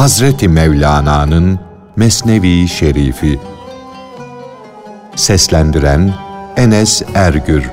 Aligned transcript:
Hazreti 0.00 0.48
Mevlana'nın 0.48 1.60
Mesnevi 1.96 2.68
Şerifi 2.68 3.40
Seslendiren 5.16 6.14
Enes 6.56 7.02
Ergür 7.14 7.70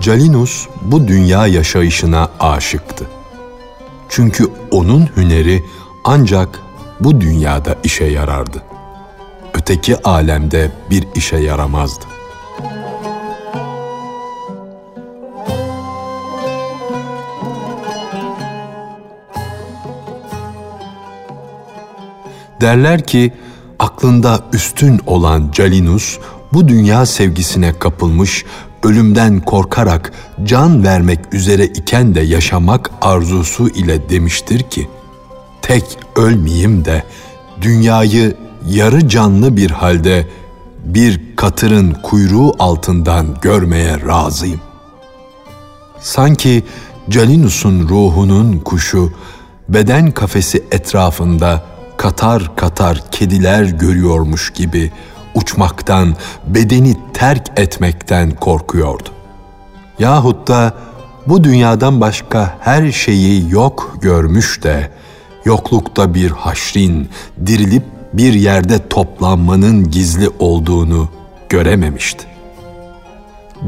Calinus 0.00 0.68
bu 0.82 1.08
dünya 1.08 1.46
yaşayışına 1.46 2.28
aşıktı. 2.40 3.04
Çünkü 4.08 4.46
onun 4.70 5.08
hüneri 5.16 5.64
ancak 6.04 6.60
bu 7.00 7.20
dünyada 7.20 7.76
işe 7.84 8.04
yarardı. 8.04 8.62
Öteki 9.54 10.02
alemde 10.02 10.72
bir 10.90 11.04
işe 11.14 11.36
yaramazdı. 11.36 12.07
Derler 22.60 23.06
ki 23.06 23.32
aklında 23.78 24.40
üstün 24.52 25.00
olan 25.06 25.50
Calinus 25.52 26.18
bu 26.52 26.68
dünya 26.68 27.06
sevgisine 27.06 27.78
kapılmış, 27.78 28.44
ölümden 28.82 29.40
korkarak 29.40 30.12
can 30.44 30.84
vermek 30.84 31.34
üzere 31.34 31.64
iken 31.64 32.14
de 32.14 32.20
yaşamak 32.20 32.90
arzusu 33.00 33.68
ile 33.68 34.08
demiştir 34.08 34.62
ki, 34.62 34.88
tek 35.62 35.84
ölmeyeyim 36.16 36.84
de 36.84 37.02
dünyayı 37.62 38.36
yarı 38.68 39.08
canlı 39.08 39.56
bir 39.56 39.70
halde 39.70 40.26
bir 40.84 41.36
katırın 41.36 41.96
kuyruğu 42.02 42.54
altından 42.58 43.26
görmeye 43.42 44.00
razıyım. 44.06 44.60
Sanki 46.00 46.62
Calinus'un 47.10 47.88
ruhunun 47.88 48.58
kuşu 48.58 49.12
beden 49.68 50.10
kafesi 50.10 50.64
etrafında 50.70 51.62
katar 51.98 52.56
katar 52.56 53.02
kediler 53.10 53.64
görüyormuş 53.64 54.52
gibi 54.52 54.92
uçmaktan, 55.34 56.16
bedeni 56.46 56.96
terk 57.14 57.42
etmekten 57.56 58.30
korkuyordu. 58.30 59.08
Yahut 59.98 60.48
da 60.48 60.74
bu 61.26 61.44
dünyadan 61.44 62.00
başka 62.00 62.58
her 62.60 62.92
şeyi 62.92 63.50
yok 63.50 63.96
görmüş 64.00 64.62
de 64.62 64.90
yoklukta 65.44 66.14
bir 66.14 66.30
haşrin, 66.30 67.08
dirilip 67.46 67.82
bir 68.12 68.32
yerde 68.32 68.88
toplanmanın 68.88 69.90
gizli 69.90 70.28
olduğunu 70.38 71.08
görememişti. 71.48 72.26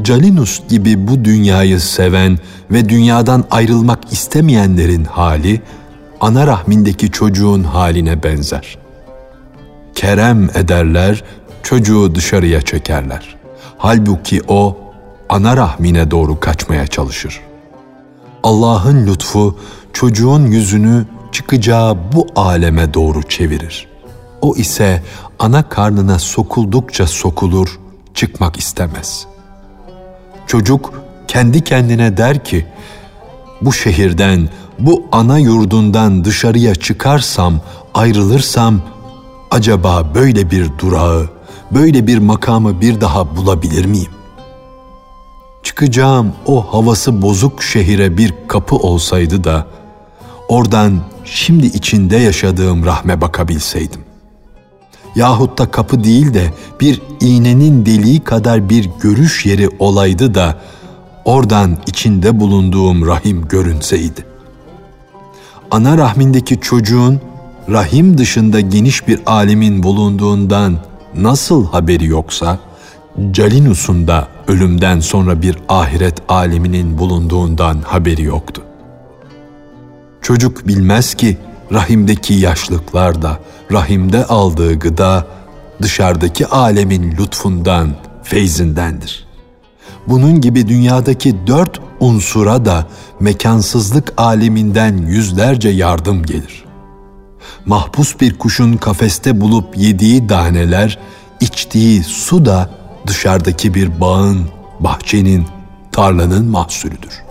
Calinus 0.01 0.61
gibi 0.69 1.07
bu 1.07 1.25
dünyayı 1.25 1.79
seven 1.79 2.39
ve 2.71 2.89
dünyadan 2.89 3.45
ayrılmak 3.51 4.13
istemeyenlerin 4.13 5.05
hali 5.05 5.61
ana 6.21 6.47
rahmindeki 6.47 7.11
çocuğun 7.11 7.63
haline 7.63 8.23
benzer. 8.23 8.77
Kerem 9.95 10.43
ederler, 10.43 11.23
çocuğu 11.63 12.15
dışarıya 12.15 12.61
çekerler. 12.61 13.35
Halbuki 13.77 14.41
o 14.47 14.77
ana 15.29 15.57
rahmine 15.57 16.11
doğru 16.11 16.39
kaçmaya 16.39 16.87
çalışır. 16.87 17.41
Allah'ın 18.43 19.07
lütfu 19.07 19.59
çocuğun 19.93 20.45
yüzünü 20.45 21.05
çıkacağı 21.31 21.97
bu 22.13 22.27
aleme 22.35 22.93
doğru 22.93 23.23
çevirir. 23.23 23.87
O 24.41 24.55
ise 24.55 25.03
ana 25.39 25.69
karnına 25.69 26.19
sokuldukça 26.19 27.07
sokulur, 27.07 27.79
çıkmak 28.13 28.57
istemez. 28.57 29.27
Çocuk 30.47 30.93
kendi 31.27 31.63
kendine 31.63 32.17
der 32.17 32.43
ki, 32.43 32.65
bu 33.61 33.73
şehirden, 33.73 34.49
bu 34.79 35.03
ana 35.11 35.39
yurdundan 35.39 36.25
dışarıya 36.25 36.75
çıkarsam, 36.75 37.61
ayrılırsam, 37.93 38.81
acaba 39.51 40.11
böyle 40.15 40.51
bir 40.51 40.69
durağı, 40.79 41.29
böyle 41.71 42.07
bir 42.07 42.17
makamı 42.17 42.81
bir 42.81 43.01
daha 43.01 43.35
bulabilir 43.35 43.85
miyim? 43.85 44.11
Çıkacağım 45.63 46.33
o 46.45 46.73
havası 46.73 47.21
bozuk 47.21 47.63
şehire 47.63 48.17
bir 48.17 48.33
kapı 48.47 48.75
olsaydı 48.75 49.43
da, 49.43 49.67
oradan 50.47 50.99
şimdi 51.25 51.65
içinde 51.65 52.17
yaşadığım 52.17 52.85
rahme 52.85 53.21
bakabilseydim 53.21 54.01
yahut 55.15 55.57
da 55.57 55.71
kapı 55.71 56.03
değil 56.03 56.33
de 56.33 56.53
bir 56.81 57.01
iğnenin 57.19 57.85
deliği 57.85 58.19
kadar 58.19 58.69
bir 58.69 58.89
görüş 59.01 59.45
yeri 59.45 59.69
olaydı 59.79 60.35
da 60.35 60.57
oradan 61.25 61.77
içinde 61.87 62.39
bulunduğum 62.39 63.07
rahim 63.07 63.47
görünseydi. 63.47 64.25
Ana 65.71 65.97
rahmindeki 65.97 66.59
çocuğun 66.59 67.21
rahim 67.69 68.17
dışında 68.17 68.59
geniş 68.59 69.07
bir 69.07 69.19
alimin 69.25 69.83
bulunduğundan 69.83 70.77
nasıl 71.15 71.65
haberi 71.65 72.05
yoksa, 72.05 72.59
Calinus'un 73.31 74.07
da 74.07 74.27
ölümden 74.47 74.99
sonra 74.99 75.41
bir 75.41 75.57
ahiret 75.69 76.17
aleminin 76.27 76.97
bulunduğundan 76.97 77.81
haberi 77.81 78.23
yoktu. 78.23 78.61
Çocuk 80.21 80.67
bilmez 80.67 81.13
ki 81.13 81.37
rahimdeki 81.71 82.33
yaşlıklar 82.33 83.21
da 83.21 83.39
rahimde 83.71 84.25
aldığı 84.25 84.79
gıda 84.79 85.27
dışarıdaki 85.81 86.47
alemin 86.47 87.11
lütfundan, 87.11 87.89
feyzindendir. 88.23 89.30
Bunun 90.07 90.41
gibi 90.41 90.67
dünyadaki 90.67 91.47
dört 91.47 91.79
unsura 91.99 92.65
da 92.65 92.87
mekansızlık 93.19 94.13
aleminden 94.17 94.97
yüzlerce 94.97 95.69
yardım 95.69 96.23
gelir. 96.23 96.63
Mahpus 97.65 98.19
bir 98.21 98.37
kuşun 98.37 98.73
kafeste 98.73 99.41
bulup 99.41 99.77
yediği 99.77 100.29
daneler, 100.29 100.99
içtiği 101.39 102.03
su 102.03 102.45
da 102.45 102.69
dışarıdaki 103.07 103.73
bir 103.73 104.01
bağın, 104.01 104.49
bahçenin, 104.79 105.45
tarlanın 105.91 106.45
mahsulüdür. 106.45 107.23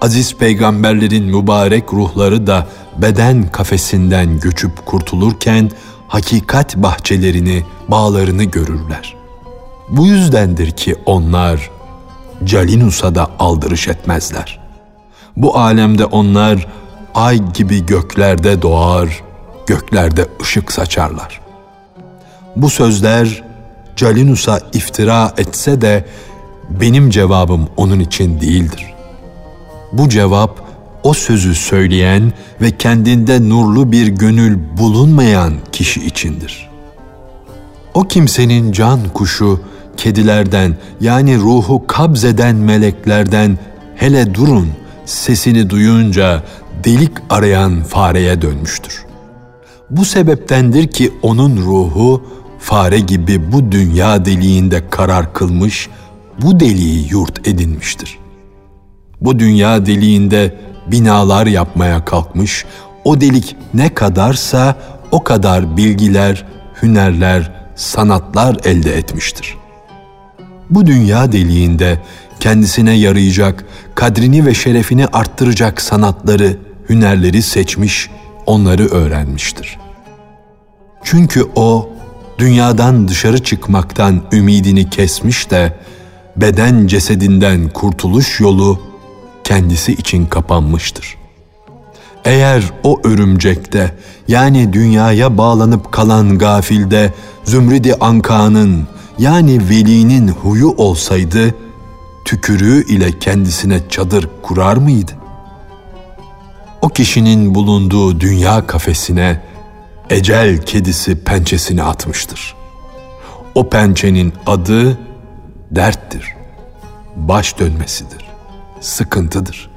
Aziz 0.00 0.36
peygamberlerin 0.36 1.24
mübarek 1.24 1.92
ruhları 1.92 2.46
da 2.46 2.66
beden 2.98 3.52
kafesinden 3.52 4.40
göçüp 4.40 4.86
kurtulurken 4.86 5.70
hakikat 6.08 6.76
bahçelerini, 6.76 7.64
bağlarını 7.88 8.44
görürler. 8.44 9.17
Bu 9.90 10.06
yüzdendir 10.06 10.70
ki 10.70 10.96
onlar 11.06 11.70
Calinus'a 12.44 13.14
da 13.14 13.30
aldırış 13.38 13.88
etmezler. 13.88 14.60
Bu 15.36 15.58
alemde 15.58 16.04
onlar 16.04 16.66
ay 17.14 17.52
gibi 17.52 17.86
göklerde 17.86 18.62
doğar, 18.62 19.22
göklerde 19.66 20.26
ışık 20.42 20.72
saçarlar. 20.72 21.40
Bu 22.56 22.70
sözler 22.70 23.42
Calinus'a 23.96 24.60
iftira 24.72 25.32
etse 25.36 25.80
de 25.80 26.04
benim 26.70 27.10
cevabım 27.10 27.68
onun 27.76 28.00
için 28.00 28.40
değildir. 28.40 28.94
Bu 29.92 30.08
cevap 30.08 30.60
o 31.02 31.14
sözü 31.14 31.54
söyleyen 31.54 32.32
ve 32.60 32.70
kendinde 32.70 33.48
nurlu 33.48 33.92
bir 33.92 34.06
gönül 34.06 34.58
bulunmayan 34.78 35.54
kişi 35.72 36.06
içindir. 36.06 36.68
O 37.94 38.04
kimsenin 38.04 38.72
can 38.72 39.08
kuşu 39.08 39.60
kedilerden 39.98 40.76
yani 41.00 41.36
ruhu 41.36 41.86
kabzeden 41.86 42.56
meleklerden 42.56 43.58
hele 43.96 44.34
durun 44.34 44.68
sesini 45.04 45.70
duyunca 45.70 46.42
delik 46.84 47.12
arayan 47.30 47.82
fareye 47.82 48.42
dönmüştür. 48.42 49.04
Bu 49.90 50.04
sebeptendir 50.04 50.86
ki 50.88 51.12
onun 51.22 51.56
ruhu 51.56 52.22
fare 52.58 53.00
gibi 53.00 53.52
bu 53.52 53.72
dünya 53.72 54.24
deliğinde 54.24 54.90
karar 54.90 55.32
kılmış, 55.32 55.88
bu 56.42 56.60
deliği 56.60 57.08
yurt 57.10 57.48
edinmiştir. 57.48 58.18
Bu 59.20 59.38
dünya 59.38 59.86
deliğinde 59.86 60.54
binalar 60.86 61.46
yapmaya 61.46 62.04
kalkmış, 62.04 62.64
o 63.04 63.20
delik 63.20 63.56
ne 63.74 63.94
kadarsa 63.94 64.76
o 65.10 65.24
kadar 65.24 65.76
bilgiler, 65.76 66.44
hünerler, 66.82 67.52
sanatlar 67.76 68.56
elde 68.64 68.96
etmiştir. 68.98 69.56
Bu 70.70 70.86
dünya 70.86 71.32
deliğinde 71.32 72.02
kendisine 72.40 72.92
yarayacak, 72.92 73.64
kadrini 73.94 74.46
ve 74.46 74.54
şerefini 74.54 75.06
arttıracak 75.06 75.80
sanatları, 75.80 76.56
hünerleri 76.88 77.42
seçmiş, 77.42 78.10
onları 78.46 78.88
öğrenmiştir. 78.88 79.78
Çünkü 81.02 81.44
o 81.56 81.88
dünyadan 82.38 83.08
dışarı 83.08 83.44
çıkmaktan 83.44 84.22
ümidini 84.32 84.90
kesmiş 84.90 85.50
de 85.50 85.78
beden 86.36 86.86
cesedinden 86.86 87.68
kurtuluş 87.68 88.40
yolu 88.40 88.82
kendisi 89.44 89.92
için 89.92 90.26
kapanmıştır. 90.26 91.16
Eğer 92.24 92.62
o 92.82 93.00
örümcekte 93.04 93.94
yani 94.28 94.72
dünyaya 94.72 95.38
bağlanıp 95.38 95.92
kalan 95.92 96.38
gafilde 96.38 97.12
Zümridi 97.44 97.94
Anka'nın 97.94 98.86
yani 99.18 99.68
velinin 99.68 100.28
huyu 100.28 100.68
olsaydı 100.68 101.54
tükürüğü 102.24 102.86
ile 102.86 103.18
kendisine 103.18 103.88
çadır 103.88 104.28
kurar 104.42 104.76
mıydı? 104.76 105.12
O 106.82 106.88
kişinin 106.88 107.54
bulunduğu 107.54 108.20
dünya 108.20 108.66
kafesine 108.66 109.42
ecel 110.10 110.62
kedisi 110.62 111.24
pençesini 111.24 111.82
atmıştır. 111.82 112.54
O 113.54 113.68
pençenin 113.68 114.32
adı 114.46 114.98
derttir, 115.70 116.34
baş 117.16 117.58
dönmesidir, 117.58 118.24
sıkıntıdır. 118.80 119.70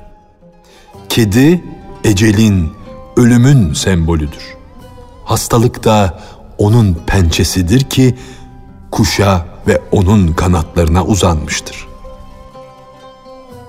Kedi 1.09 1.63
ecelin, 2.03 2.71
ölümün 3.17 3.73
sembolüdür. 3.73 4.57
Hastalık 5.25 5.83
da 5.83 6.19
onun 6.57 6.93
pençesidir 7.07 7.79
ki 7.79 8.15
kuşa 8.91 9.45
ve 9.67 9.81
onun 9.91 10.27
kanatlarına 10.33 11.05
uzanmıştır. 11.05 11.87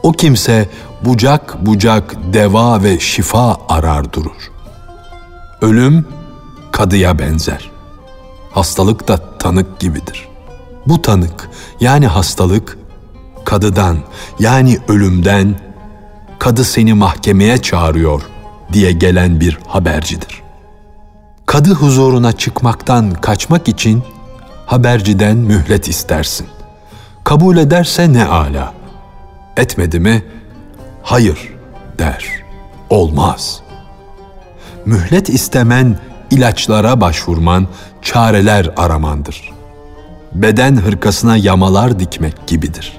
O 0.02 0.12
kimse 0.12 0.68
bucak 1.04 1.66
bucak 1.66 2.14
deva 2.32 2.82
ve 2.82 3.00
şifa 3.00 3.56
arar 3.68 4.12
durur. 4.12 4.50
Ölüm 5.60 6.06
kadıya 6.72 7.18
benzer. 7.18 7.70
Hastalık 8.52 9.08
da 9.08 9.38
tanık 9.38 9.80
gibidir. 9.80 10.28
Bu 10.86 11.02
tanık 11.02 11.50
yani 11.80 12.06
hastalık 12.06 12.78
kadıdan 13.44 13.98
yani 14.38 14.78
ölümden 14.88 15.60
kadı 16.38 16.64
seni 16.64 16.94
mahkemeye 16.94 17.58
çağırıyor 17.58 18.22
diye 18.72 18.92
gelen 18.92 19.40
bir 19.40 19.58
habercidir. 19.66 20.42
Kadı 21.46 21.70
huzuruna 21.70 22.32
çıkmaktan 22.32 23.10
kaçmak 23.10 23.68
için 23.68 24.02
haberciden 24.66 25.36
mühlet 25.36 25.88
istersin. 25.88 26.46
Kabul 27.24 27.56
ederse 27.56 28.12
ne 28.12 28.24
ala. 28.24 28.74
Etmedi 29.56 30.00
mi? 30.00 30.24
Hayır 31.02 31.54
der. 31.98 32.24
Olmaz. 32.90 33.62
Mühlet 34.86 35.28
istemen, 35.28 35.98
ilaçlara 36.30 37.00
başvurman, 37.00 37.68
çareler 38.02 38.70
aramandır. 38.76 39.52
Beden 40.34 40.76
hırkasına 40.76 41.36
yamalar 41.36 41.98
dikmek 41.98 42.46
gibidir. 42.46 42.92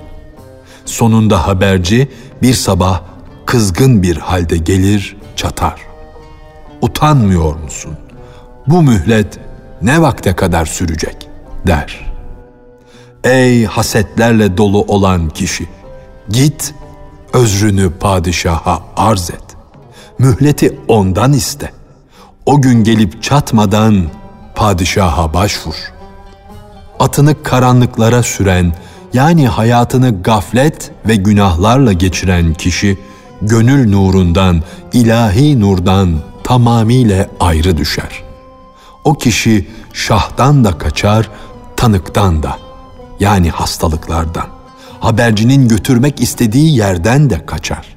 Sonunda 0.85 1.47
haberci 1.47 2.11
bir 2.41 2.53
sabah 2.53 3.01
kızgın 3.45 4.03
bir 4.03 4.17
halde 4.17 4.57
gelir, 4.57 5.17
çatar. 5.35 5.81
Utanmıyor 6.81 7.55
musun? 7.55 7.97
Bu 8.67 8.81
mühlet 8.81 9.39
ne 9.81 10.01
vakte 10.01 10.33
kadar 10.33 10.65
sürecek?'' 10.65 11.22
Der. 11.67 12.13
Ey 13.23 13.65
hasetlerle 13.65 14.57
dolu 14.57 14.81
olan 14.81 15.29
kişi, 15.29 15.67
git 16.29 16.73
özrünü 17.33 17.91
padişaha 17.99 18.81
arz 18.97 19.29
et. 19.29 19.43
Mühleti 20.19 20.79
ondan 20.87 21.33
iste. 21.33 21.71
O 22.45 22.61
gün 22.61 22.83
gelip 22.83 23.23
çatmadan 23.23 24.03
padişaha 24.55 25.33
başvur. 25.33 25.93
Atını 26.99 27.43
karanlıklara 27.43 28.23
süren, 28.23 28.73
yani 29.13 29.47
hayatını 29.47 30.21
gaflet 30.21 30.91
ve 31.07 31.15
günahlarla 31.15 31.93
geçiren 31.93 32.53
kişi, 32.53 32.97
gönül 33.41 33.91
nurundan, 33.91 34.63
ilahi 34.93 35.59
nurdan 35.59 36.19
tamamiyle 36.43 37.29
ayrı 37.39 37.77
düşer. 37.77 38.23
O 39.03 39.13
kişi 39.13 39.67
şahtan 39.93 40.65
da 40.65 40.77
kaçar, 40.77 41.29
tanıktan 41.83 42.43
da 42.43 42.57
yani 43.19 43.49
hastalıklardan, 43.49 44.47
habercinin 44.99 45.67
götürmek 45.67 46.21
istediği 46.21 46.77
yerden 46.77 47.29
de 47.29 47.45
kaçar. 47.45 47.95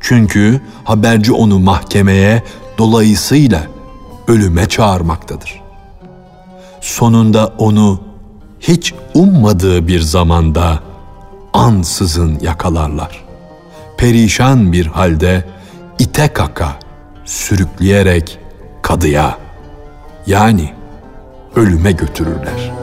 Çünkü 0.00 0.60
haberci 0.84 1.32
onu 1.32 1.58
mahkemeye 1.58 2.42
dolayısıyla 2.78 3.62
ölüme 4.28 4.68
çağırmaktadır. 4.68 5.60
Sonunda 6.80 7.52
onu 7.58 8.00
hiç 8.60 8.94
ummadığı 9.14 9.88
bir 9.88 10.00
zamanda 10.00 10.80
ansızın 11.52 12.38
yakalarlar. 12.42 13.24
Perişan 13.96 14.72
bir 14.72 14.86
halde 14.86 15.44
ite 15.98 16.32
kaka 16.32 16.78
sürükleyerek 17.24 18.38
kadıya 18.82 19.38
yani 20.26 20.72
ölüme 21.56 21.92
götürürler.'' 21.92 22.79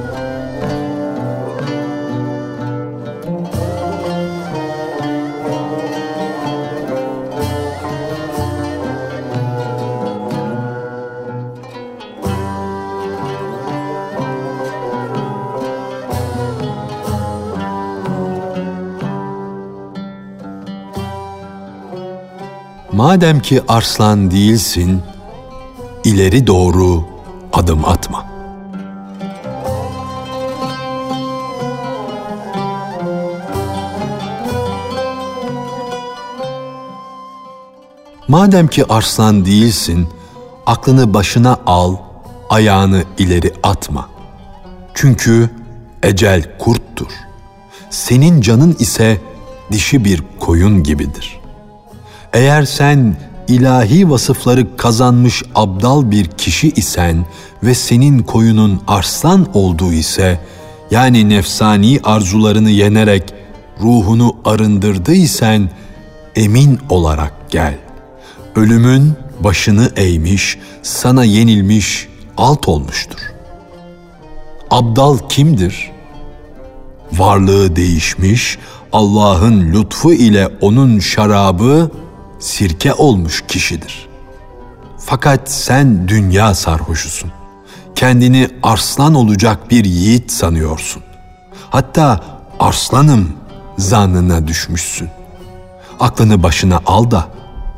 Madem 23.07 23.39
ki 23.39 23.61
arslan 23.67 24.31
değilsin, 24.31 25.01
ileri 26.03 26.47
doğru 26.47 27.03
adım 27.53 27.85
atma. 27.85 28.25
Madem 38.27 38.67
ki 38.67 38.85
arslan 38.89 39.45
değilsin, 39.45 40.07
aklını 40.65 41.13
başına 41.13 41.59
al, 41.65 41.95
ayağını 42.49 43.03
ileri 43.17 43.53
atma. 43.63 44.09
Çünkü 44.93 45.49
ecel 46.03 46.57
kurttur. 46.59 47.11
Senin 47.89 48.41
canın 48.41 48.75
ise 48.79 49.21
dişi 49.71 50.05
bir 50.05 50.23
koyun 50.39 50.83
gibidir.'' 50.83 51.46
Eğer 52.37 52.65
sen 52.65 53.15
ilahi 53.47 54.09
vasıfları 54.09 54.77
kazanmış 54.77 55.43
abdal 55.55 56.11
bir 56.11 56.25
kişi 56.25 56.69
isen 56.69 57.25
ve 57.63 57.73
senin 57.73 58.19
koyunun 58.19 58.81
arslan 58.87 59.47
olduğu 59.53 59.93
ise, 59.93 60.39
yani 60.91 61.29
nefsani 61.29 61.99
arzularını 62.03 62.69
yenerek 62.69 63.33
ruhunu 63.81 64.35
arındırdıysen, 64.45 65.69
emin 66.35 66.79
olarak 66.89 67.33
gel. 67.49 67.77
Ölümün 68.55 69.13
başını 69.39 69.91
eğmiş, 69.95 70.57
sana 70.83 71.23
yenilmiş, 71.23 72.07
alt 72.37 72.67
olmuştur. 72.67 73.19
Abdal 74.71 75.17
kimdir? 75.29 75.91
Varlığı 77.13 77.75
değişmiş, 77.75 78.57
Allah'ın 78.93 79.73
lütfu 79.73 80.13
ile 80.13 80.49
onun 80.61 80.99
şarabı 80.99 81.91
sirke 82.39 82.93
olmuş 82.93 83.43
kişidir. 83.47 84.07
Fakat 84.97 85.51
sen 85.51 86.07
dünya 86.07 86.53
sarhoşusun. 86.53 87.31
Kendini 87.95 88.49
arslan 88.63 89.15
olacak 89.15 89.71
bir 89.71 89.85
yiğit 89.85 90.31
sanıyorsun. 90.31 91.03
Hatta 91.69 92.23
arslanım 92.59 93.33
zanına 93.77 94.47
düşmüşsün. 94.47 95.09
Aklını 95.99 96.43
başına 96.43 96.81
al 96.85 97.11
da 97.11 97.27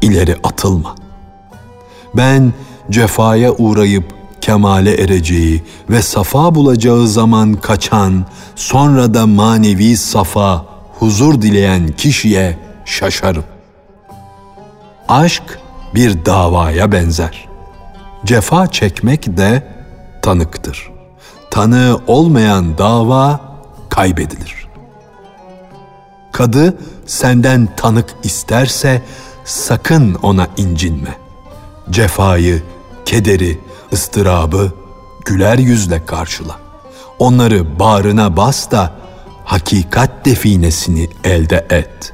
ileri 0.01 0.35
atılma. 0.43 0.95
Ben 2.15 2.53
cefaya 2.89 3.51
uğrayıp 3.51 4.13
kemale 4.41 5.03
ereceği 5.03 5.63
ve 5.89 6.01
safa 6.01 6.55
bulacağı 6.55 7.07
zaman 7.07 7.53
kaçan, 7.53 8.25
sonra 8.55 9.13
da 9.13 9.27
manevi 9.27 9.97
safa, 9.97 10.65
huzur 10.99 11.41
dileyen 11.41 11.87
kişiye 11.87 12.57
şaşarım.'' 12.85 13.58
Aşk 15.09 15.59
bir 15.95 16.25
davaya 16.25 16.91
benzer. 16.91 17.47
Cefa 18.25 18.71
çekmek 18.71 19.37
de 19.37 19.67
tanıktır. 20.21 20.91
Tanığı 21.51 21.99
olmayan 22.07 22.77
dava 22.77 23.41
kaybedilir. 23.89 24.67
Kadı 26.31 26.77
senden 27.05 27.69
tanık 27.75 28.09
isterse 28.23 29.01
sakın 29.45 30.13
ona 30.13 30.47
incinme. 30.57 31.15
Cefayı, 31.89 32.63
kederi, 33.05 33.59
ıstırabı 33.93 34.71
güler 35.25 35.57
yüzle 35.57 36.05
karşıla. 36.05 36.55
Onları 37.19 37.79
bağrına 37.79 38.37
bas 38.37 38.71
da 38.71 38.93
hakikat 39.45 40.25
definesini 40.25 41.09
elde 41.23 41.67
et. 41.69 42.13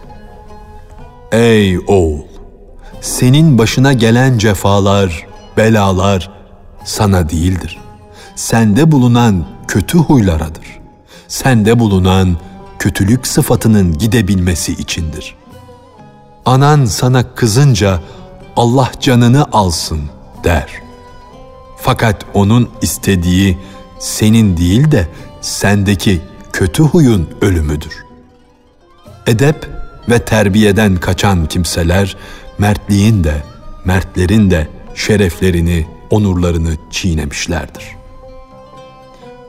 Ey 1.32 1.80
oğul! 1.88 2.25
Senin 3.06 3.58
başına 3.58 3.94
gelen 3.94 4.38
cefalar, 4.38 5.28
belalar 5.58 6.32
sana 6.86 7.30
değildir. 7.30 7.80
Sende 8.36 8.92
bulunan 8.92 9.46
kötü 9.68 9.98
huylaradır. 9.98 10.66
sende 11.28 11.80
bulunan 11.80 12.38
kötülük 12.80 13.28
sıfatının 13.28 13.98
gidebilmesi 13.98 14.72
içindir. 14.72 15.36
Anan 16.46 16.86
sana 16.86 17.36
kızınca 17.36 18.00
Allah 18.56 18.92
canını 19.00 19.46
alsın 19.52 20.02
der. 20.44 20.70
Fakat 21.78 22.26
onun 22.34 22.70
istediği 22.82 23.58
senin 24.00 24.58
değil 24.58 24.92
de 24.92 25.08
sendeki 25.42 26.22
kötü 26.54 26.84
huyun 26.84 27.30
ölümüdür. 27.42 28.06
Edep 29.28 29.70
ve 30.10 30.20
terbiyeden 30.20 30.96
kaçan 30.96 31.46
kimseler 31.46 32.18
mertliğin 32.60 33.24
de, 33.24 33.44
mertlerin 33.86 34.52
de 34.52 34.68
şereflerini, 34.96 35.88
onurlarını 36.10 36.76
çiğnemişlerdir. 36.92 37.84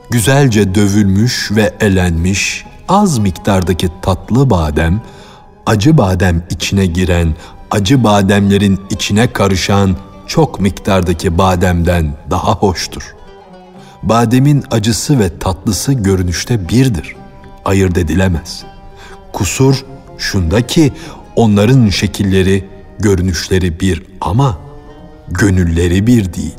Güzelce 0.09 0.75
dövülmüş 0.75 1.51
ve 1.51 1.73
elenmiş 1.79 2.65
az 2.87 3.17
miktardaki 3.17 3.89
tatlı 4.01 4.49
badem, 4.49 5.01
acı 5.65 5.97
badem 5.97 6.43
içine 6.49 6.85
giren, 6.85 7.35
acı 7.71 8.03
bademlerin 8.03 8.79
içine 8.89 9.33
karışan 9.33 9.97
çok 10.27 10.59
miktardaki 10.59 11.37
bademden 11.37 12.13
daha 12.29 12.51
hoştur. 12.55 13.15
Bademin 14.03 14.63
acısı 14.71 15.19
ve 15.19 15.39
tatlısı 15.39 15.93
görünüşte 15.93 16.69
birdir. 16.69 17.15
Ayırt 17.65 17.97
edilemez. 17.97 18.63
Kusur 19.33 19.85
şunda 20.17 20.67
ki 20.67 20.93
onların 21.35 21.89
şekilleri, 21.89 22.76
görünüşleri 22.99 23.79
bir 23.79 24.03
ama 24.21 24.57
gönülleri 25.27 26.07
bir 26.07 26.33
değil. 26.33 26.55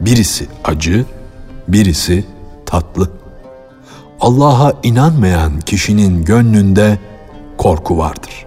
Birisi 0.00 0.46
acı, 0.64 1.04
birisi 1.68 2.24
tatlı. 2.66 3.10
Allah'a 4.20 4.72
inanmayan 4.82 5.60
kişinin 5.60 6.24
gönlünde 6.24 6.98
korku 7.58 7.98
vardır. 7.98 8.46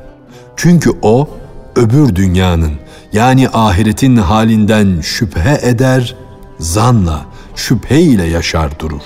Çünkü 0.55 0.91
o 1.01 1.29
öbür 1.75 2.15
dünyanın 2.15 2.71
yani 3.13 3.49
ahiretin 3.49 4.17
halinden 4.17 5.01
şüphe 5.01 5.59
eder, 5.61 6.15
zanla, 6.59 7.25
şüphe 7.55 8.01
ile 8.01 8.23
yaşar 8.23 8.79
durur. 8.79 9.01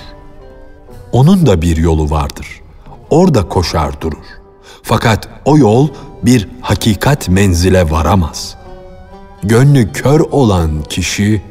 Onun 1.12 1.46
da 1.46 1.62
bir 1.62 1.76
yolu 1.76 2.10
vardır. 2.10 2.60
Orada 3.10 3.48
koşar 3.48 4.00
durur. 4.00 4.24
Fakat 4.82 5.28
o 5.44 5.58
yol 5.58 5.88
bir 6.22 6.48
hakikat 6.60 7.28
menzile 7.28 7.90
varamaz. 7.90 8.56
Gönlü 9.42 9.92
kör 9.92 10.20
olan 10.20 10.82
kişi 10.82 11.42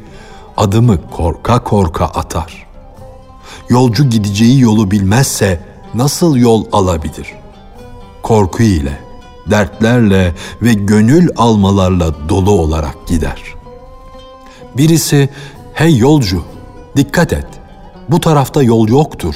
adımı 0.56 1.10
korka 1.10 1.64
korka 1.64 2.04
atar. 2.04 2.66
Yolcu 3.68 4.10
gideceği 4.10 4.60
yolu 4.60 4.90
bilmezse 4.90 5.60
nasıl 5.94 6.36
yol 6.36 6.64
alabilir? 6.72 7.34
Korku 8.22 8.62
ile, 8.62 8.98
dertlerle 9.50 10.34
ve 10.62 10.72
gönül 10.72 11.28
almalarla 11.36 12.28
dolu 12.28 12.50
olarak 12.50 13.06
gider. 13.06 13.42
Birisi, 14.76 15.28
hey 15.74 15.96
yolcu, 15.96 16.42
dikkat 16.96 17.32
et, 17.32 17.46
bu 18.08 18.20
tarafta 18.20 18.62
yol 18.62 18.88
yoktur 18.88 19.34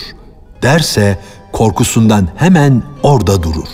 derse 0.62 1.18
korkusundan 1.52 2.28
hemen 2.36 2.82
orada 3.02 3.42
durur. 3.42 3.68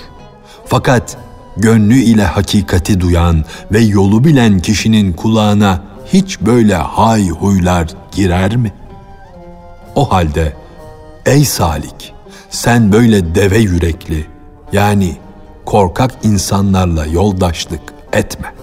Fakat 0.67 1.17
gönlü 1.59 1.95
ile 1.95 2.25
hakikati 2.25 3.01
duyan 3.01 3.45
ve 3.73 3.81
yolu 3.81 4.25
bilen 4.25 4.59
kişinin 4.59 5.13
kulağına 5.13 5.83
hiç 6.13 6.41
böyle 6.41 6.75
hay 6.75 7.29
huylar 7.29 7.89
girer 8.13 8.57
mi? 8.57 8.73
O 9.95 10.13
halde 10.13 10.53
ey 11.27 11.45
salik 11.45 12.15
sen 12.51 12.93
böyle 12.93 13.35
deve 13.35 13.59
yürekli 13.59 14.27
yani 14.73 15.17
korkak 15.65 16.11
insanlarla 16.23 17.07
yoldaşlık 17.07 17.83
etme. 18.13 18.55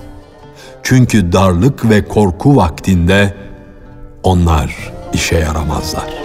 Çünkü 0.84 1.32
darlık 1.32 1.90
ve 1.90 2.08
korku 2.08 2.56
vaktinde 2.56 3.34
onlar 4.24 4.94
işe 5.14 5.38
yaramazlar.'' 5.38 6.25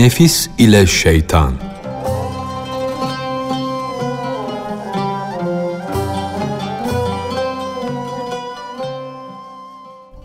Nefis 0.00 0.48
ile 0.58 0.86
şeytan 0.86 1.52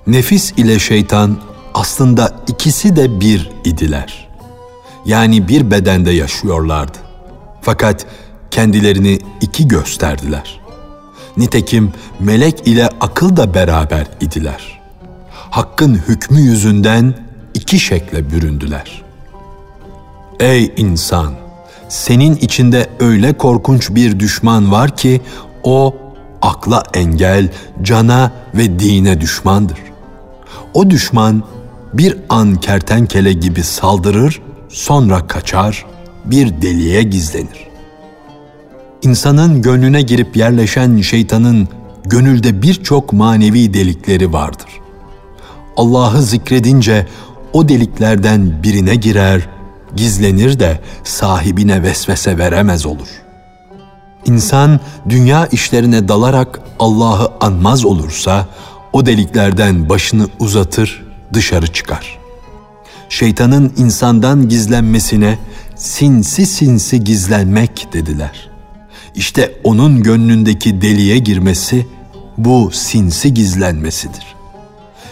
Nefis 0.08 0.52
ile 0.52 0.80
şeytan 0.80 1.38
aslında 1.74 2.36
ikisi 2.48 2.96
de 2.96 3.20
bir 3.20 3.52
idiler. 3.64 4.28
Yani 5.06 5.48
bir 5.48 5.72
bedende 5.72 6.12
yaşıyorlardı. 6.12 6.98
Fakat 7.62 8.06
kendilerini 8.52 9.20
iki 9.42 9.68
gösterdiler. 9.68 10.62
Nitekim 11.38 11.94
melek 12.20 12.68
ile 12.68 12.90
akıl 13.02 13.38
da 13.38 13.54
beraber 13.54 14.08
idiler. 14.22 14.82
Hakkın 15.32 15.96
hükmü 15.96 16.40
yüzünden 16.40 17.14
iki 17.54 17.80
şekle 17.80 18.32
büründüler.'' 18.32 19.05
Ey 20.40 20.74
insan! 20.78 21.34
Senin 21.90 22.36
içinde 22.36 22.90
öyle 23.00 23.34
korkunç 23.34 23.90
bir 23.90 24.20
düşman 24.20 24.72
var 24.72 24.96
ki 24.98 25.22
o 25.64 25.96
akla 26.42 26.84
engel, 26.94 27.50
cana 27.82 28.32
ve 28.56 28.80
dine 28.80 29.22
düşmandır. 29.22 29.78
O 30.74 30.90
düşman 30.90 31.44
bir 31.94 32.18
an 32.30 32.56
kertenkele 32.56 33.34
gibi 33.34 33.64
saldırır, 33.64 34.42
sonra 34.70 35.28
kaçar, 35.28 35.86
bir 36.26 36.62
deliğe 36.62 37.04
gizlenir. 37.04 37.68
İnsanın 39.02 39.62
gönlüne 39.62 40.02
girip 40.02 40.38
yerleşen 40.38 41.02
şeytanın 41.02 41.68
gönülde 42.06 42.62
birçok 42.62 43.14
manevi 43.14 43.74
delikleri 43.74 44.34
vardır. 44.34 44.70
Allah'ı 45.78 46.22
zikredince 46.22 47.08
o 47.54 47.70
deliklerden 47.70 48.64
birine 48.64 48.96
girer, 48.96 49.55
gizlenir 49.96 50.60
de 50.60 50.80
sahibine 51.04 51.84
vesvese 51.84 52.38
veremez 52.38 52.86
olur. 52.86 53.08
İnsan 54.26 54.80
dünya 55.10 55.48
işlerine 55.48 56.08
dalarak 56.08 56.60
Allah'ı 56.80 57.32
anmaz 57.40 57.86
olursa 57.86 58.48
o 58.94 59.06
deliklerden 59.06 59.90
başını 59.90 60.28
uzatır, 60.40 61.06
dışarı 61.34 61.68
çıkar. 61.68 62.18
Şeytanın 63.10 63.74
insandan 63.78 64.50
gizlenmesine 64.50 65.40
sinsi 65.76 66.46
sinsi 66.46 67.04
gizlenmek 67.04 67.94
dediler. 67.94 68.50
İşte 69.16 69.54
onun 69.64 70.04
gönlündeki 70.04 70.82
deliğe 70.82 71.18
girmesi 71.18 71.88
bu 72.38 72.70
sinsi 72.74 73.34
gizlenmesidir. 73.34 74.36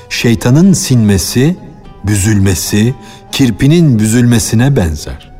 Şeytanın 0.09 0.73
sinmesi, 0.73 1.57
büzülmesi, 2.03 2.93
kirpinin 3.33 3.99
büzülmesine 3.99 4.75
benzer. 4.75 5.31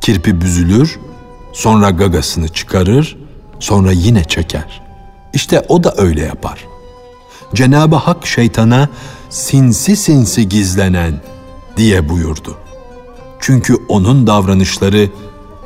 Kirpi 0.00 0.40
büzülür, 0.40 0.98
sonra 1.52 1.90
gagasını 1.90 2.48
çıkarır, 2.48 3.16
sonra 3.60 3.92
yine 3.92 4.24
çeker. 4.24 4.82
İşte 5.32 5.64
o 5.68 5.84
da 5.84 5.94
öyle 5.96 6.22
yapar. 6.22 6.64
Cenab-ı 7.54 7.96
Hak 7.96 8.26
şeytana 8.26 8.88
sinsi 9.30 9.96
sinsi 9.96 10.48
gizlenen 10.48 11.20
diye 11.76 12.08
buyurdu. 12.08 12.58
Çünkü 13.40 13.74
onun 13.88 14.26
davranışları 14.26 15.10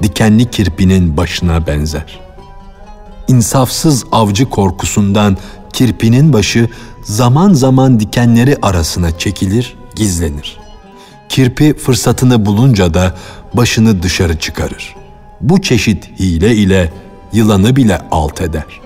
dikenli 0.02 0.50
kirpinin 0.50 1.16
başına 1.16 1.66
benzer. 1.66 2.20
İnsafsız 3.28 4.04
avcı 4.12 4.50
korkusundan 4.50 5.36
kirpinin 5.72 6.32
başı 6.32 6.68
zaman 7.02 7.52
zaman 7.52 8.00
dikenleri 8.00 8.56
arasına 8.62 9.18
çekilir, 9.18 9.76
gizlenir. 9.96 10.59
Kirpi 11.30 11.74
fırsatını 11.74 12.46
bulunca 12.46 12.94
da 12.94 13.14
başını 13.54 14.02
dışarı 14.02 14.38
çıkarır. 14.38 14.96
Bu 15.40 15.62
çeşit 15.62 16.20
hile 16.20 16.54
ile 16.54 16.92
yılanı 17.32 17.76
bile 17.76 18.00
alt 18.10 18.40
eder. 18.40 18.80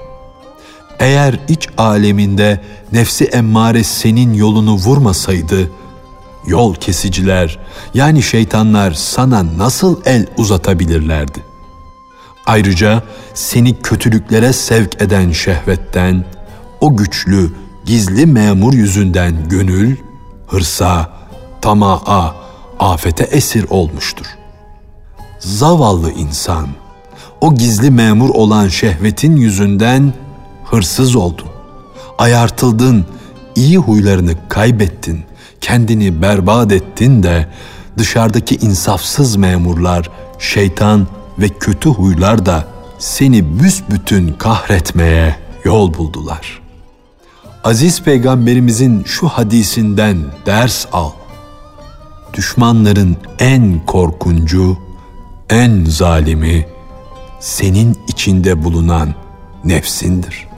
Eğer 0.99 1.41
iç 1.49 1.69
aleminde 1.79 2.61
nefsi 2.93 3.25
emmare 3.25 3.85
senin 3.85 4.35
yolunu 4.35 4.75
vurmasaydı, 4.75 5.71
yol 6.47 6.75
kesiciler 6.75 7.59
yani 7.95 8.23
şeytanlar 8.23 8.93
sana 8.93 9.59
nasıl 9.59 10.01
el 10.05 10.27
uzatabilirlerdi? 10.37 11.39
Ayrıca 12.47 13.03
seni 13.35 13.83
kötülüklere 13.83 14.53
sevk 14.53 15.03
eden 15.03 15.33
şehvetten, 15.33 16.25
o 16.81 16.97
güçlü, 16.97 17.53
gizli 17.85 18.27
memur 18.27 18.73
yüzünden 18.73 19.49
gönül, 19.49 19.97
hırsa, 20.47 21.14
tamaa, 21.65 22.35
afete 22.79 23.25
esir 23.25 23.67
olmuştur. 23.71 24.27
Zavallı 25.39 26.11
insan, 26.11 26.69
o 27.41 27.55
gizli 27.55 27.91
memur 27.91 28.29
olan 28.29 28.69
şehvetin 28.69 29.37
yüzünden 29.37 30.13
hırsız 30.65 31.17
oldun. 31.17 31.47
Ayartıldın, 32.19 33.07
iyi 33.55 33.79
huylarını 33.79 34.49
kaybettin, 34.49 35.25
kendini 35.61 36.23
berbat 36.23 36.73
ettin 36.73 37.23
de 37.23 37.49
dışarıdaki 37.99 38.57
insafsız 38.57 39.37
memurlar, 39.37 40.11
şeytan 40.39 41.07
ve 41.39 41.49
kötü 41.49 41.89
huylar 41.89 42.47
da 42.47 42.65
seni 42.99 43.61
büsbütün 43.61 44.33
kahretmeye 44.33 45.37
yol 45.65 45.95
buldular. 45.95 46.61
Aziz 47.65 48.03
peygamberimizin 48.03 49.05
şu 49.05 49.29
hadisinden 49.29 50.25
ders 50.47 50.87
al. 50.93 51.11
Düşmanların 52.35 53.17
en 53.39 53.87
korkuncu, 53.87 54.79
en 55.51 55.85
zalimi 55.85 56.67
senin 57.41 57.99
içinde 58.09 58.65
bulunan 58.65 59.15
nefsindir. 59.65 60.49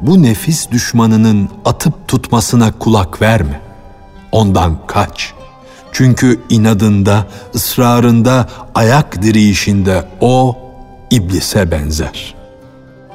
Bu 0.00 0.22
nefis 0.22 0.70
düşmanının 0.70 1.48
atıp 1.64 2.08
tutmasına 2.08 2.72
kulak 2.78 3.22
verme. 3.22 3.60
Ondan 4.32 4.78
kaç. 4.86 5.32
Çünkü 5.92 6.40
inadında, 6.48 7.26
ısrarında, 7.54 8.48
ayak 8.74 9.22
diriyişinde 9.22 10.08
o 10.20 10.56
iblise 11.10 11.70
benzer. 11.70 12.34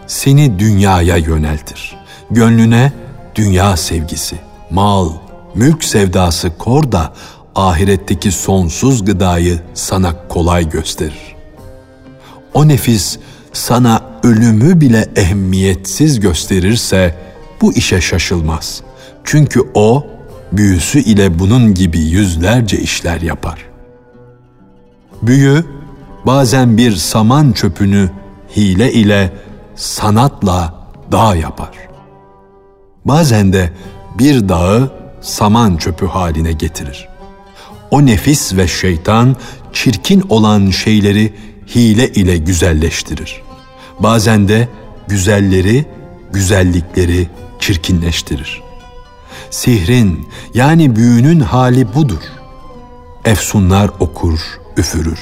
Seni 0.08 0.60
dünyaya 0.60 1.18
yöneltir. 1.18 1.98
Gönlüne 2.32 2.94
dünya 3.36 3.78
sevgisi, 3.78 4.36
mal, 4.72 5.10
mülk 5.56 5.84
sevdası 5.84 6.58
kor 6.58 6.92
da 6.92 7.14
ahiretteki 7.58 8.32
sonsuz 8.32 9.06
gıdayı 9.06 9.60
sana 9.74 10.28
kolay 10.28 10.70
gösterir. 10.70 11.36
O 12.54 12.68
nefis 12.68 13.20
sana 13.54 14.02
ölümü 14.24 14.82
bile 14.82 15.08
ehemmiyetsiz 15.16 16.20
gösterirse 16.20 17.16
bu 17.62 17.74
işe 17.74 18.02
şaşılmaz. 18.02 18.82
Çünkü 19.24 19.62
o 19.74 20.08
büyüsü 20.52 21.00
ile 21.00 21.40
bunun 21.40 21.74
gibi 21.74 22.00
yüzlerce 22.00 22.78
işler 22.78 23.22
yapar. 23.22 23.66
Büyü 25.22 25.66
bazen 26.26 26.78
bir 26.78 26.96
saman 26.96 27.52
çöpünü 27.52 28.10
hile 28.56 28.94
ile 28.94 29.34
sanatla 29.76 30.74
dağ 31.12 31.36
yapar. 31.36 31.72
Bazen 33.06 33.54
de 33.54 33.72
bir 34.20 34.50
dağı 34.50 34.92
saman 35.22 35.78
çöpü 35.78 36.06
haline 36.06 36.52
getirir. 36.52 37.17
O 37.92 38.06
nefis 38.06 38.54
ve 38.54 38.68
şeytan 38.68 39.36
çirkin 39.74 40.24
olan 40.30 40.70
şeyleri 40.70 41.34
hile 41.76 42.10
ile 42.14 42.38
güzelleştirir. 42.38 43.42
Bazen 44.00 44.48
de 44.48 44.68
güzelleri, 45.08 45.86
güzellikleri 46.34 47.30
çirkinleştirir. 47.60 48.62
Sihrin 49.50 50.28
yani 50.54 50.96
büyünün 50.96 51.40
hali 51.40 51.94
budur. 51.94 52.22
Efsunlar 53.26 53.92
okur, 54.00 54.40
üfürür. 54.78 55.20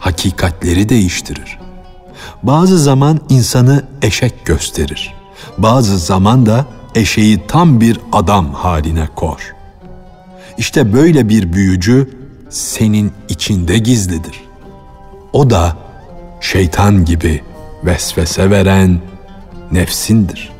Hakikatleri 0.00 0.88
değiştirir. 0.88 1.58
Bazı 2.42 2.78
zaman 2.78 3.20
insanı 3.28 3.84
eşek 4.02 4.44
gösterir. 4.44 5.14
Bazı 5.58 5.98
zaman 5.98 6.46
da 6.46 6.66
eşeği 6.94 7.46
tam 7.48 7.80
bir 7.80 8.00
adam 8.12 8.54
haline 8.54 9.08
kor. 9.14 9.54
İşte 10.58 10.92
böyle 10.92 11.28
bir 11.28 11.52
büyücü 11.52 12.08
senin 12.50 13.12
içinde 13.28 13.78
gizlidir. 13.78 14.40
O 15.32 15.50
da 15.50 15.76
şeytan 16.40 17.04
gibi 17.04 17.42
vesvese 17.84 18.50
veren 18.50 19.00
nefsindir. 19.72 20.52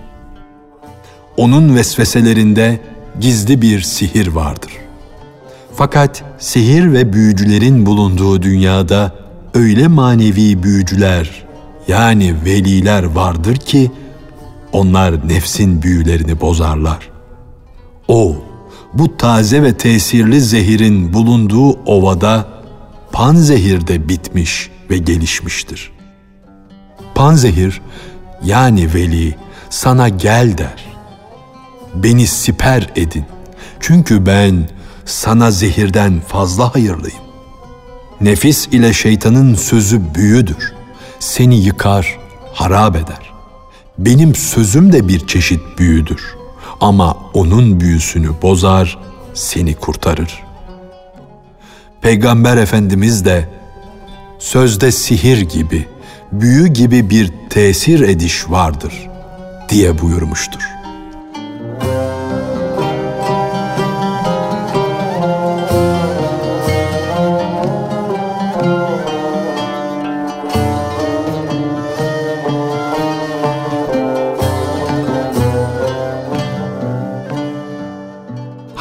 Onun 1.36 1.76
vesveselerinde 1.76 2.80
gizli 3.20 3.62
bir 3.62 3.80
sihir 3.80 4.26
vardır. 4.26 4.72
Fakat 5.74 6.22
sihir 6.38 6.92
ve 6.92 7.12
büyücülerin 7.12 7.86
bulunduğu 7.86 8.42
dünyada 8.42 9.12
öyle 9.54 9.88
manevi 9.88 10.62
büyücüler 10.62 11.44
yani 11.88 12.34
veliler 12.44 13.02
vardır 13.02 13.56
ki 13.56 13.90
onlar 14.72 15.28
nefsin 15.28 15.82
büyülerini 15.82 16.40
bozarlar. 16.40 17.10
O 18.08 18.36
bu 18.94 19.16
taze 19.16 19.62
ve 19.62 19.76
tesirli 19.76 20.40
zehirin 20.40 21.12
bulunduğu 21.12 21.70
ovada 21.70 22.48
panzehir 23.12 23.86
de 23.86 24.08
bitmiş 24.08 24.70
ve 24.90 24.98
gelişmiştir. 24.98 25.92
Panzehir 27.14 27.80
yani 28.44 28.94
veli 28.94 29.36
sana 29.70 30.08
gel 30.08 30.58
der. 30.58 30.84
Beni 31.94 32.26
siper 32.26 32.90
edin. 32.96 33.24
Çünkü 33.80 34.26
ben 34.26 34.68
sana 35.04 35.50
zehirden 35.50 36.20
fazla 36.20 36.74
hayırlıyım. 36.74 37.24
Nefis 38.20 38.66
ile 38.66 38.92
şeytanın 38.92 39.54
sözü 39.54 40.14
büyüdür. 40.14 40.72
Seni 41.20 41.56
yıkar, 41.56 42.18
harap 42.52 42.96
eder. 42.96 43.32
Benim 43.98 44.34
sözüm 44.34 44.92
de 44.92 45.08
bir 45.08 45.26
çeşit 45.26 45.60
büyüdür. 45.78 46.36
Ama 46.84 47.16
onun 47.34 47.80
büyüsünü 47.80 48.30
bozar, 48.42 48.98
seni 49.34 49.74
kurtarır. 49.74 50.42
Peygamber 52.00 52.56
Efendimiz 52.56 53.24
de 53.24 53.48
sözde 54.38 54.92
sihir 54.92 55.40
gibi, 55.40 55.88
büyü 56.32 56.66
gibi 56.66 57.10
bir 57.10 57.30
tesir 57.50 58.00
ediş 58.00 58.50
vardır 58.50 58.92
diye 59.68 60.02
buyurmuştur. 60.02 60.73